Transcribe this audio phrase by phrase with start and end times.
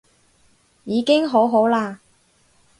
[0.83, 1.99] 已經好好啦